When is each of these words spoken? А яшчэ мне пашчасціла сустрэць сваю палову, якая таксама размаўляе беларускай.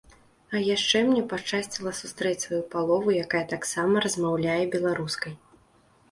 А 0.53 0.59
яшчэ 0.75 0.99
мне 1.09 1.19
пашчасціла 1.33 1.91
сустрэць 1.97 2.39
сваю 2.45 2.61
палову, 2.73 3.09
якая 3.25 3.41
таксама 3.53 3.95
размаўляе 4.05 4.57
беларускай. 4.77 5.37